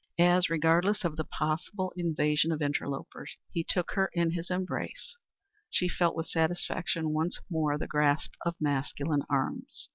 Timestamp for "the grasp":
7.77-8.31